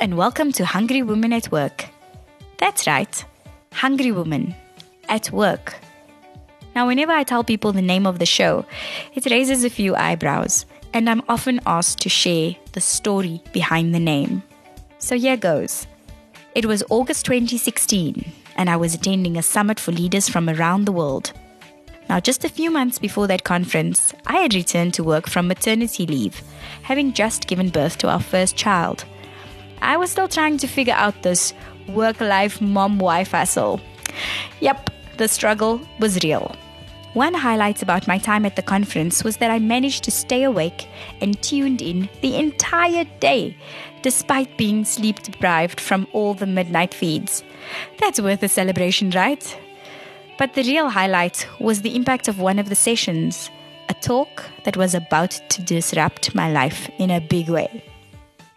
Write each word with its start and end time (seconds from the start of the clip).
and 0.00 0.16
welcome 0.16 0.50
to 0.50 0.64
Hungry 0.64 1.02
Women 1.02 1.30
at 1.30 1.52
Work. 1.52 1.84
That's 2.56 2.86
right, 2.86 3.22
Hungry 3.70 4.10
Women 4.10 4.54
at 5.10 5.30
Work. 5.30 5.74
Now, 6.74 6.86
whenever 6.86 7.12
I 7.12 7.22
tell 7.22 7.44
people 7.44 7.72
the 7.72 7.82
name 7.82 8.06
of 8.06 8.18
the 8.18 8.24
show, 8.24 8.64
it 9.14 9.30
raises 9.30 9.62
a 9.62 9.68
few 9.68 9.94
eyebrows, 9.94 10.64
and 10.94 11.08
I'm 11.10 11.22
often 11.28 11.60
asked 11.66 12.00
to 12.00 12.08
share 12.08 12.56
the 12.72 12.80
story 12.80 13.42
behind 13.52 13.94
the 13.94 14.00
name. 14.00 14.42
So 14.98 15.18
here 15.18 15.36
goes. 15.36 15.86
It 16.54 16.64
was 16.64 16.82
August 16.88 17.26
2016, 17.26 18.32
and 18.56 18.70
I 18.70 18.76
was 18.76 18.94
attending 18.94 19.36
a 19.36 19.42
summit 19.42 19.78
for 19.78 19.92
leaders 19.92 20.30
from 20.30 20.48
around 20.48 20.86
the 20.86 20.92
world. 20.92 21.34
Now, 22.08 22.20
just 22.20 22.42
a 22.42 22.48
few 22.48 22.70
months 22.70 22.98
before 22.98 23.26
that 23.26 23.44
conference, 23.44 24.14
I 24.26 24.38
had 24.38 24.54
returned 24.54 24.94
to 24.94 25.04
work 25.04 25.28
from 25.28 25.46
maternity 25.46 26.06
leave, 26.06 26.40
having 26.84 27.12
just 27.12 27.46
given 27.46 27.68
birth 27.68 27.98
to 27.98 28.08
our 28.08 28.20
first 28.20 28.56
child. 28.56 29.04
I 29.82 29.96
was 29.96 30.10
still 30.10 30.28
trying 30.28 30.58
to 30.58 30.66
figure 30.66 30.94
out 30.94 31.22
this 31.22 31.54
work 31.88 32.20
life 32.20 32.60
mom 32.60 32.98
wife 32.98 33.32
hustle. 33.32 33.80
Yep, 34.60 34.90
the 35.16 35.28
struggle 35.28 35.80
was 35.98 36.22
real. 36.22 36.54
One 37.14 37.34
highlight 37.34 37.82
about 37.82 38.06
my 38.06 38.18
time 38.18 38.46
at 38.46 38.54
the 38.54 38.62
conference 38.62 39.24
was 39.24 39.38
that 39.38 39.50
I 39.50 39.58
managed 39.58 40.04
to 40.04 40.12
stay 40.12 40.44
awake 40.44 40.86
and 41.20 41.40
tuned 41.42 41.82
in 41.82 42.08
the 42.20 42.36
entire 42.36 43.04
day, 43.18 43.56
despite 44.02 44.56
being 44.56 44.84
sleep 44.84 45.20
deprived 45.22 45.80
from 45.80 46.06
all 46.12 46.34
the 46.34 46.46
midnight 46.46 46.94
feeds. 46.94 47.42
That's 47.98 48.20
worth 48.20 48.44
a 48.44 48.48
celebration, 48.48 49.10
right? 49.10 49.58
But 50.38 50.54
the 50.54 50.62
real 50.62 50.88
highlight 50.88 51.48
was 51.58 51.82
the 51.82 51.96
impact 51.96 52.28
of 52.28 52.38
one 52.38 52.60
of 52.60 52.68
the 52.68 52.76
sessions, 52.76 53.50
a 53.88 53.94
talk 53.94 54.44
that 54.62 54.76
was 54.76 54.94
about 54.94 55.32
to 55.48 55.62
disrupt 55.62 56.34
my 56.34 56.50
life 56.50 56.88
in 56.98 57.10
a 57.10 57.20
big 57.20 57.48
way. 57.48 57.82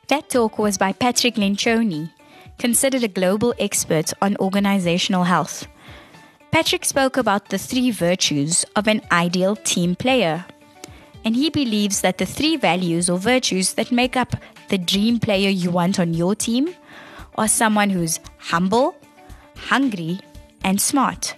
That 0.07 0.29
talk 0.29 0.59
was 0.59 0.77
by 0.77 0.91
Patrick 0.91 1.35
Lencioni, 1.35 2.11
considered 2.59 3.03
a 3.03 3.07
global 3.07 3.53
expert 3.57 4.11
on 4.21 4.35
organizational 4.37 5.23
health. 5.23 5.65
Patrick 6.51 6.83
spoke 6.83 7.15
about 7.15 7.49
the 7.49 7.57
three 7.57 7.89
virtues 7.89 8.65
of 8.75 8.87
an 8.87 9.01
ideal 9.11 9.55
team 9.55 9.95
player. 9.95 10.45
And 11.25 11.35
he 11.37 11.49
believes 11.49 12.01
that 12.01 12.17
the 12.17 12.25
three 12.25 12.57
values 12.57 13.09
or 13.09 13.17
virtues 13.17 13.73
that 13.75 13.93
make 13.93 14.17
up 14.17 14.35
the 14.67 14.77
dream 14.77 15.19
player 15.19 15.49
you 15.49 15.71
want 15.71 15.99
on 15.99 16.13
your 16.13 16.35
team 16.35 16.75
are 17.37 17.47
someone 17.47 17.89
who's 17.89 18.19
humble, 18.37 18.95
hungry, 19.55 20.19
and 20.65 20.81
smart. 20.81 21.35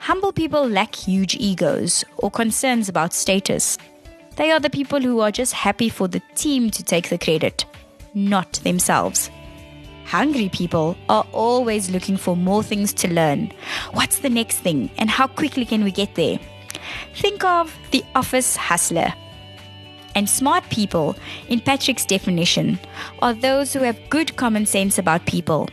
Humble 0.00 0.32
people 0.32 0.66
lack 0.66 0.94
huge 0.94 1.36
egos 1.36 2.02
or 2.16 2.30
concerns 2.30 2.88
about 2.88 3.12
status. 3.12 3.76
They 4.38 4.52
are 4.52 4.60
the 4.60 4.70
people 4.70 5.00
who 5.00 5.18
are 5.18 5.32
just 5.32 5.52
happy 5.52 5.88
for 5.88 6.06
the 6.06 6.22
team 6.36 6.70
to 6.70 6.84
take 6.84 7.08
the 7.08 7.18
credit, 7.18 7.64
not 8.14 8.52
themselves. 8.62 9.30
Hungry 10.04 10.48
people 10.48 10.96
are 11.08 11.26
always 11.32 11.90
looking 11.90 12.16
for 12.16 12.36
more 12.36 12.62
things 12.62 12.92
to 12.94 13.12
learn. 13.12 13.50
What's 13.94 14.20
the 14.20 14.30
next 14.30 14.58
thing 14.58 14.90
and 14.96 15.10
how 15.10 15.26
quickly 15.26 15.64
can 15.64 15.82
we 15.82 15.90
get 15.90 16.14
there? 16.14 16.38
Think 17.16 17.42
of 17.42 17.76
the 17.90 18.04
office 18.14 18.54
hustler. 18.54 19.12
And 20.14 20.30
smart 20.30 20.62
people, 20.70 21.16
in 21.48 21.58
Patrick's 21.58 22.06
definition, 22.06 22.78
are 23.20 23.34
those 23.34 23.72
who 23.72 23.80
have 23.80 24.08
good 24.08 24.36
common 24.36 24.66
sense 24.66 24.98
about 24.98 25.26
people. 25.26 25.68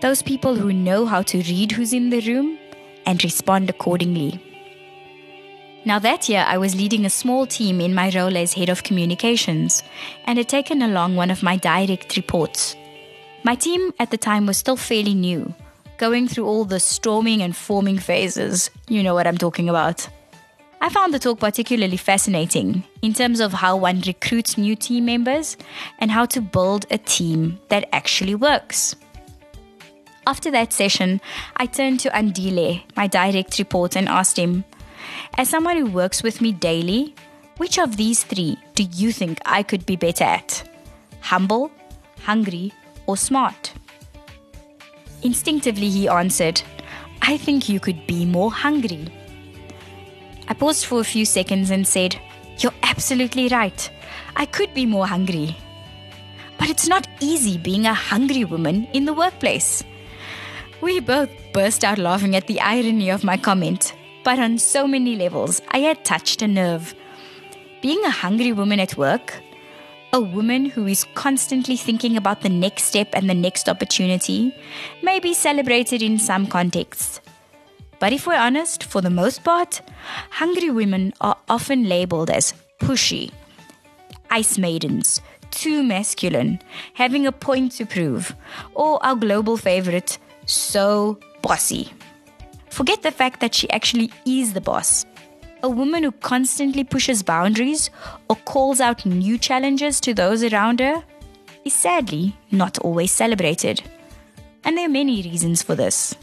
Those 0.00 0.22
people 0.22 0.56
who 0.56 0.72
know 0.72 1.06
how 1.06 1.22
to 1.22 1.38
read 1.38 1.70
who's 1.70 1.92
in 1.92 2.10
the 2.10 2.20
room 2.22 2.58
and 3.06 3.22
respond 3.22 3.70
accordingly. 3.70 4.40
Now, 5.84 5.98
that 5.98 6.28
year, 6.28 6.44
I 6.46 6.58
was 6.58 6.76
leading 6.76 7.04
a 7.04 7.10
small 7.10 7.44
team 7.44 7.80
in 7.80 7.92
my 7.92 8.10
role 8.10 8.36
as 8.36 8.52
head 8.54 8.68
of 8.68 8.84
communications 8.84 9.82
and 10.26 10.38
had 10.38 10.48
taken 10.48 10.80
along 10.80 11.16
one 11.16 11.30
of 11.30 11.42
my 11.42 11.56
direct 11.56 12.16
reports. 12.16 12.76
My 13.42 13.56
team 13.56 13.92
at 13.98 14.12
the 14.12 14.16
time 14.16 14.46
was 14.46 14.56
still 14.58 14.76
fairly 14.76 15.14
new, 15.14 15.52
going 15.98 16.28
through 16.28 16.46
all 16.46 16.64
the 16.64 16.78
storming 16.78 17.42
and 17.42 17.56
forming 17.56 17.98
phases. 17.98 18.70
You 18.88 19.02
know 19.02 19.14
what 19.14 19.26
I'm 19.26 19.38
talking 19.38 19.68
about. 19.68 20.08
I 20.80 20.88
found 20.88 21.12
the 21.12 21.18
talk 21.18 21.40
particularly 21.40 21.96
fascinating 21.96 22.84
in 23.02 23.12
terms 23.12 23.40
of 23.40 23.52
how 23.52 23.76
one 23.76 24.02
recruits 24.06 24.56
new 24.56 24.76
team 24.76 25.04
members 25.06 25.56
and 25.98 26.12
how 26.12 26.26
to 26.26 26.40
build 26.40 26.86
a 26.92 26.98
team 26.98 27.58
that 27.70 27.88
actually 27.92 28.36
works. 28.36 28.94
After 30.28 30.52
that 30.52 30.72
session, 30.72 31.20
I 31.56 31.66
turned 31.66 31.98
to 32.00 32.10
Andile, 32.10 32.82
my 32.96 33.08
direct 33.08 33.58
report, 33.58 33.96
and 33.96 34.08
asked 34.08 34.36
him, 34.36 34.64
As 35.38 35.48
someone 35.48 35.76
who 35.76 35.86
works 35.86 36.22
with 36.22 36.40
me 36.40 36.52
daily, 36.52 37.14
which 37.56 37.78
of 37.78 37.96
these 37.96 38.24
three 38.24 38.56
do 38.74 38.82
you 38.82 39.12
think 39.12 39.38
I 39.44 39.62
could 39.62 39.86
be 39.86 39.96
better 39.96 40.24
at? 40.24 40.68
Humble, 41.20 41.70
hungry, 42.20 42.72
or 43.06 43.16
smart? 43.16 43.72
Instinctively, 45.22 45.88
he 45.88 46.08
answered, 46.08 46.62
I 47.22 47.36
think 47.36 47.68
you 47.68 47.78
could 47.78 48.06
be 48.06 48.24
more 48.24 48.50
hungry. 48.50 49.06
I 50.48 50.54
paused 50.54 50.86
for 50.86 51.00
a 51.00 51.04
few 51.04 51.24
seconds 51.24 51.70
and 51.70 51.86
said, 51.86 52.18
You're 52.58 52.74
absolutely 52.82 53.48
right. 53.48 53.90
I 54.34 54.46
could 54.46 54.74
be 54.74 54.86
more 54.86 55.06
hungry. 55.06 55.56
But 56.58 56.68
it's 56.68 56.88
not 56.88 57.08
easy 57.20 57.58
being 57.58 57.86
a 57.86 57.94
hungry 57.94 58.44
woman 58.44 58.88
in 58.92 59.04
the 59.04 59.12
workplace. 59.12 59.84
We 60.80 60.98
both 60.98 61.30
burst 61.52 61.84
out 61.84 61.98
laughing 61.98 62.34
at 62.34 62.48
the 62.48 62.60
irony 62.60 63.10
of 63.10 63.22
my 63.22 63.36
comment, 63.36 63.91
but 64.24 64.38
on 64.38 64.58
so 64.58 64.86
many 64.86 65.16
levels, 65.16 65.60
I 65.70 65.78
had 65.78 66.04
touched 66.04 66.42
a 66.42 66.48
nerve. 66.48 66.94
Being 67.80 68.04
a 68.04 68.10
hungry 68.10 68.52
woman 68.52 68.80
at 68.80 68.96
work, 68.96 69.42
a 70.12 70.20
woman 70.20 70.66
who 70.66 70.86
is 70.86 71.06
constantly 71.14 71.76
thinking 71.76 72.16
about 72.16 72.42
the 72.42 72.48
next 72.48 72.84
step 72.84 73.08
and 73.14 73.28
the 73.28 73.34
next 73.34 73.68
opportunity, 73.68 74.54
may 75.02 75.18
be 75.18 75.34
celebrated 75.34 76.02
in 76.02 76.18
some 76.18 76.46
contexts. 76.46 77.20
But 77.98 78.12
if 78.12 78.26
we're 78.26 78.36
honest, 78.36 78.84
for 78.84 79.00
the 79.00 79.10
most 79.10 79.42
part, 79.42 79.80
hungry 80.30 80.70
women 80.70 81.14
are 81.20 81.36
often 81.48 81.88
labeled 81.88 82.30
as 82.30 82.52
pushy, 82.80 83.30
ice 84.30 84.58
maidens, 84.58 85.20
too 85.50 85.82
masculine, 85.82 86.60
having 86.94 87.26
a 87.26 87.32
point 87.32 87.72
to 87.72 87.86
prove, 87.86 88.34
or 88.74 89.04
our 89.04 89.14
global 89.14 89.56
favorite, 89.56 90.18
so 90.46 91.18
bossy. 91.42 91.92
Forget 92.72 93.02
the 93.02 93.10
fact 93.10 93.40
that 93.40 93.54
she 93.54 93.68
actually 93.68 94.10
is 94.24 94.54
the 94.54 94.60
boss. 94.62 95.04
A 95.62 95.68
woman 95.68 96.04
who 96.04 96.10
constantly 96.10 96.84
pushes 96.84 97.22
boundaries 97.22 97.90
or 98.30 98.36
calls 98.36 98.80
out 98.80 99.04
new 99.04 99.36
challenges 99.36 100.00
to 100.00 100.14
those 100.14 100.42
around 100.42 100.80
her 100.80 101.04
is 101.66 101.74
sadly 101.74 102.34
not 102.50 102.78
always 102.78 103.12
celebrated. 103.12 103.82
And 104.64 104.78
there 104.78 104.86
are 104.86 104.98
many 105.00 105.20
reasons 105.20 105.62
for 105.62 105.74
this. 105.74 106.14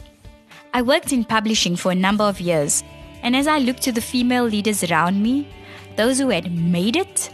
I 0.73 0.81
worked 0.81 1.13
in 1.13 1.23
publishing 1.23 1.75
for 1.75 1.91
a 1.91 2.03
number 2.07 2.23
of 2.23 2.41
years, 2.41 2.83
and 3.21 3.35
as 3.35 3.45
I 3.45 3.59
looked 3.59 3.83
to 3.83 3.91
the 3.91 4.01
female 4.01 4.45
leaders 4.45 4.83
around 4.83 5.21
me, 5.21 5.47
those 5.97 6.17
who 6.17 6.29
had 6.29 6.51
made 6.51 6.95
it 6.95 7.29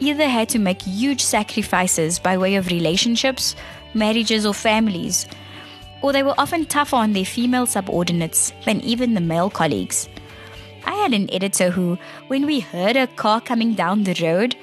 either 0.00 0.26
had 0.26 0.48
to 0.48 0.58
make 0.58 0.80
huge 0.80 1.20
sacrifices 1.20 2.18
by 2.18 2.38
way 2.38 2.54
of 2.54 2.68
relationships, 2.68 3.56
marriages, 3.92 4.46
or 4.46 4.54
families, 4.54 5.26
or 6.04 6.12
they 6.12 6.22
were 6.22 6.34
often 6.36 6.66
tougher 6.66 6.96
on 6.96 7.14
their 7.14 7.24
female 7.24 7.64
subordinates 7.64 8.52
than 8.66 8.78
even 8.82 9.14
the 9.14 9.22
male 9.22 9.48
colleagues. 9.48 10.06
I 10.84 10.92
had 10.96 11.14
an 11.14 11.32
editor 11.32 11.70
who, 11.70 11.96
when 12.26 12.44
we 12.44 12.60
heard 12.60 12.94
a 12.94 13.06
car 13.06 13.40
coming 13.40 13.72
down 13.72 14.02
the 14.04 14.14
road, 14.20 14.54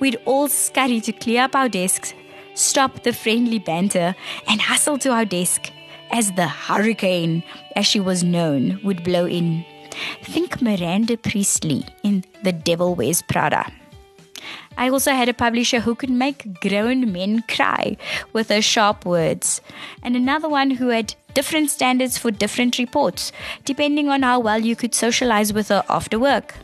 we'd 0.00 0.18
all 0.24 0.48
scurry 0.48 1.00
to 1.02 1.12
clear 1.12 1.42
up 1.42 1.54
our 1.54 1.68
desks, 1.68 2.14
stop 2.54 3.04
the 3.04 3.12
friendly 3.12 3.60
banter, 3.60 4.16
and 4.48 4.60
hustle 4.60 4.98
to 4.98 5.10
our 5.10 5.24
desk 5.24 5.70
as 6.10 6.32
the 6.32 6.48
hurricane, 6.48 7.44
as 7.76 7.86
she 7.86 8.00
was 8.00 8.24
known, 8.24 8.80
would 8.82 9.04
blow 9.04 9.24
in. 9.24 9.64
Think 10.24 10.60
Miranda 10.60 11.16
Priestly 11.16 11.84
in 12.02 12.24
The 12.42 12.50
Devil 12.50 12.96
Wears 12.96 13.22
Prada. 13.22 13.70
I 14.78 14.90
also 14.90 15.10
had 15.10 15.28
a 15.28 15.34
publisher 15.34 15.80
who 15.80 15.96
could 15.96 16.08
make 16.08 16.60
grown 16.60 17.12
men 17.12 17.42
cry 17.48 17.96
with 18.32 18.48
her 18.48 18.62
sharp 18.62 19.04
words, 19.04 19.60
and 20.04 20.14
another 20.14 20.48
one 20.48 20.70
who 20.70 20.90
had 20.90 21.16
different 21.34 21.70
standards 21.70 22.16
for 22.16 22.30
different 22.30 22.78
reports, 22.78 23.32
depending 23.64 24.08
on 24.08 24.22
how 24.22 24.38
well 24.38 24.60
you 24.60 24.76
could 24.76 24.94
socialize 24.94 25.52
with 25.52 25.68
her 25.68 25.82
after 25.88 26.16
work. 26.16 26.54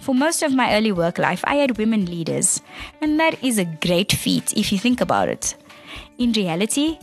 For 0.00 0.14
most 0.14 0.42
of 0.42 0.54
my 0.54 0.74
early 0.74 0.92
work 0.92 1.16
life, 1.16 1.42
I 1.44 1.54
had 1.54 1.78
women 1.78 2.04
leaders, 2.04 2.60
and 3.00 3.18
that 3.18 3.42
is 3.42 3.58
a 3.58 3.64
great 3.64 4.12
feat 4.12 4.54
if 4.54 4.70
you 4.70 4.78
think 4.78 5.00
about 5.00 5.30
it. 5.30 5.54
In 6.18 6.32
reality, 6.32 6.98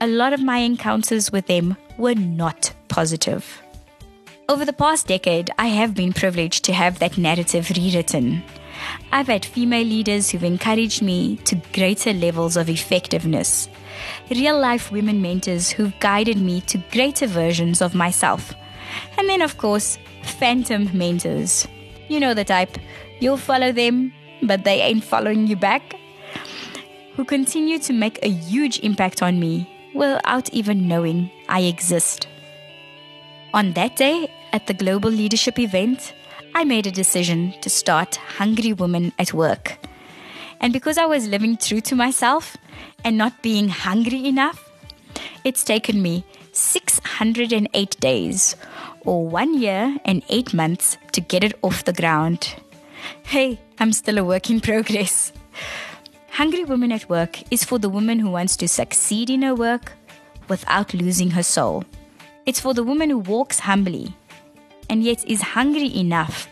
a 0.00 0.06
lot 0.06 0.32
of 0.32 0.42
my 0.42 0.58
encounters 0.58 1.30
with 1.30 1.46
them 1.48 1.76
were 1.98 2.14
not 2.14 2.72
positive. 2.88 3.60
Over 4.48 4.64
the 4.64 4.72
past 4.72 5.06
decade, 5.06 5.50
I 5.58 5.66
have 5.66 5.94
been 5.94 6.14
privileged 6.14 6.64
to 6.64 6.72
have 6.72 6.98
that 6.98 7.18
narrative 7.18 7.70
rewritten. 7.76 8.42
I've 9.12 9.26
had 9.28 9.44
female 9.44 9.84
leaders 9.84 10.30
who've 10.30 10.44
encouraged 10.44 11.02
me 11.02 11.36
to 11.44 11.56
greater 11.72 12.12
levels 12.12 12.56
of 12.56 12.68
effectiveness, 12.68 13.68
real 14.30 14.58
life 14.58 14.90
women 14.90 15.20
mentors 15.20 15.70
who've 15.70 15.98
guided 16.00 16.38
me 16.38 16.60
to 16.62 16.78
greater 16.90 17.26
versions 17.26 17.82
of 17.82 17.94
myself, 17.94 18.54
and 19.18 19.28
then, 19.28 19.42
of 19.42 19.58
course, 19.58 19.98
phantom 20.22 20.90
mentors. 20.92 21.66
You 22.08 22.20
know 22.20 22.34
the 22.34 22.44
type. 22.44 22.78
You'll 23.20 23.36
follow 23.36 23.72
them, 23.72 24.12
but 24.42 24.64
they 24.64 24.80
ain't 24.80 25.04
following 25.04 25.46
you 25.46 25.56
back. 25.56 25.94
who 27.16 27.24
continue 27.24 27.78
to 27.78 27.92
make 27.92 28.18
a 28.22 28.28
huge 28.28 28.78
impact 28.80 29.22
on 29.22 29.38
me 29.38 29.68
without 29.94 30.48
even 30.54 30.88
knowing 30.88 31.30
I 31.48 31.60
exist. 31.62 32.28
On 33.52 33.72
that 33.72 33.96
day, 33.96 34.32
at 34.52 34.66
the 34.66 34.74
Global 34.74 35.10
Leadership 35.10 35.58
event, 35.58 36.14
I 36.54 36.64
made 36.64 36.86
a 36.86 36.90
decision 36.90 37.54
to 37.60 37.70
start 37.70 38.16
Hungry 38.16 38.72
Women 38.72 39.12
at 39.18 39.32
Work. 39.32 39.78
And 40.60 40.72
because 40.72 40.98
I 40.98 41.06
was 41.06 41.28
living 41.28 41.56
true 41.56 41.80
to 41.82 41.94
myself 41.94 42.56
and 43.04 43.16
not 43.16 43.40
being 43.40 43.68
hungry 43.68 44.26
enough, 44.26 44.68
it's 45.44 45.64
taken 45.64 46.02
me 46.02 46.24
608 46.52 48.00
days, 48.00 48.56
or 49.02 49.26
one 49.26 49.58
year 49.60 49.96
and 50.04 50.22
eight 50.28 50.52
months, 50.52 50.98
to 51.12 51.20
get 51.20 51.44
it 51.44 51.56
off 51.62 51.84
the 51.84 51.92
ground. 51.92 52.56
Hey, 53.22 53.60
I'm 53.78 53.92
still 53.92 54.18
a 54.18 54.24
work 54.24 54.50
in 54.50 54.60
progress. 54.60 55.32
Hungry 56.32 56.64
Women 56.64 56.92
at 56.92 57.08
Work 57.08 57.50
is 57.52 57.64
for 57.64 57.78
the 57.78 57.88
woman 57.88 58.18
who 58.18 58.30
wants 58.30 58.56
to 58.56 58.68
succeed 58.68 59.30
in 59.30 59.42
her 59.42 59.54
work 59.54 59.92
without 60.48 60.94
losing 60.94 61.30
her 61.30 61.44
soul. 61.44 61.84
It's 62.44 62.60
for 62.60 62.74
the 62.74 62.84
woman 62.84 63.10
who 63.10 63.18
walks 63.18 63.60
humbly 63.60 64.14
and 64.90 65.04
yet 65.04 65.24
is 65.26 65.40
hungry 65.40 65.96
enough 65.96 66.48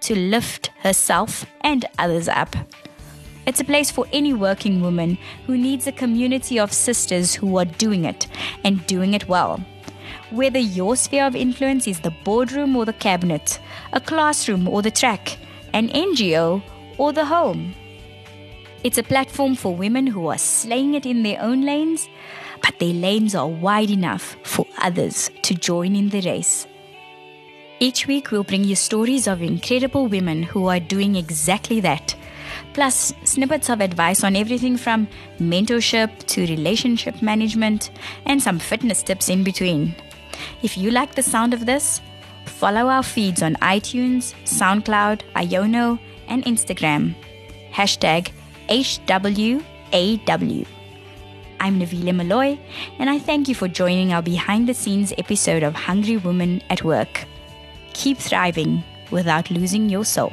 to 0.00 0.14
lift 0.14 0.70
herself 0.82 1.46
and 1.62 1.86
others 1.98 2.28
up. 2.28 2.54
It's 3.46 3.60
a 3.60 3.64
place 3.64 3.90
for 3.90 4.06
any 4.12 4.34
working 4.34 4.82
woman 4.82 5.18
who 5.46 5.56
needs 5.56 5.86
a 5.86 5.92
community 5.92 6.60
of 6.60 6.72
sisters 6.72 7.34
who 7.34 7.56
are 7.56 7.64
doing 7.64 8.04
it 8.04 8.28
and 8.64 8.86
doing 8.86 9.14
it 9.14 9.28
well. 9.28 9.64
Whether 10.30 10.58
your 10.58 10.94
sphere 10.94 11.24
of 11.24 11.34
influence 11.34 11.88
is 11.88 12.00
the 12.00 12.14
boardroom 12.22 12.76
or 12.76 12.84
the 12.84 12.92
cabinet, 12.92 13.58
a 13.94 14.00
classroom 14.00 14.68
or 14.68 14.82
the 14.82 14.90
track, 14.90 15.38
an 15.72 15.88
NGO 15.88 16.62
or 16.98 17.12
the 17.12 17.24
home. 17.24 17.74
It's 18.84 18.98
a 18.98 19.02
platform 19.02 19.56
for 19.56 19.74
women 19.74 20.06
who 20.06 20.26
are 20.28 20.38
slaying 20.38 20.94
it 20.94 21.06
in 21.06 21.22
their 21.22 21.40
own 21.40 21.62
lanes, 21.62 22.08
but 22.62 22.78
their 22.78 22.92
lanes 22.92 23.34
are 23.34 23.48
wide 23.48 23.90
enough 23.90 24.36
for 24.44 24.66
others 24.78 25.30
to 25.42 25.54
join 25.54 25.96
in 25.96 26.10
the 26.10 26.20
race. 26.20 26.66
Each 27.82 28.06
week, 28.06 28.30
we'll 28.30 28.44
bring 28.44 28.62
you 28.62 28.76
stories 28.76 29.26
of 29.26 29.40
incredible 29.40 30.06
women 30.06 30.42
who 30.42 30.66
are 30.66 30.78
doing 30.78 31.16
exactly 31.16 31.80
that. 31.80 32.14
Plus, 32.74 33.14
snippets 33.24 33.70
of 33.70 33.80
advice 33.80 34.22
on 34.22 34.36
everything 34.36 34.76
from 34.76 35.08
mentorship 35.38 36.10
to 36.26 36.42
relationship 36.42 37.22
management 37.22 37.90
and 38.26 38.42
some 38.42 38.58
fitness 38.58 39.02
tips 39.02 39.30
in 39.30 39.42
between. 39.42 39.94
If 40.62 40.76
you 40.76 40.90
like 40.90 41.14
the 41.14 41.22
sound 41.22 41.54
of 41.54 41.64
this, 41.64 42.02
follow 42.44 42.86
our 42.88 43.02
feeds 43.02 43.42
on 43.42 43.54
iTunes, 43.62 44.34
SoundCloud, 44.44 45.22
Iono, 45.34 45.98
and 46.28 46.44
Instagram. 46.44 47.14
Hashtag 47.72 48.30
HWAW. 48.68 50.66
I'm 51.60 51.80
Navile 51.80 52.14
Malloy, 52.14 52.58
and 52.98 53.08
I 53.08 53.18
thank 53.18 53.48
you 53.48 53.54
for 53.54 53.68
joining 53.68 54.12
our 54.12 54.22
behind 54.22 54.68
the 54.68 54.74
scenes 54.74 55.14
episode 55.16 55.62
of 55.62 55.74
Hungry 55.74 56.18
Women 56.18 56.62
at 56.68 56.84
Work 56.84 57.26
keep 58.00 58.16
thriving 58.16 58.82
without 59.10 59.50
losing 59.50 59.90
your 59.90 60.06
soul. 60.06 60.32